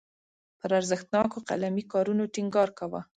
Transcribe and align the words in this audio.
پر 0.59 0.71
ارزښتناکو 0.79 1.37
قلمي 1.49 1.83
کارونو 1.93 2.23
ټینګار 2.33 2.69
کاوه. 2.77 3.01